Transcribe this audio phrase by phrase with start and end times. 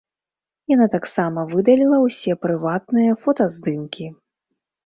[0.71, 4.13] Яна таксама выдаліла ўсе прыватныя фотаздымкі.